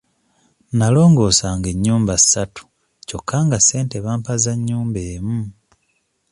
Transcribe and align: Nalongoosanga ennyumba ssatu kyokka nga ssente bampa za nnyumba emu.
Nalongoosanga 0.77 1.67
ennyumba 1.73 2.13
ssatu 2.21 2.63
kyokka 3.07 3.37
nga 3.45 3.57
ssente 3.61 3.95
bampa 4.05 4.33
za 4.43 4.53
nnyumba 4.57 5.01
emu. 5.15 5.39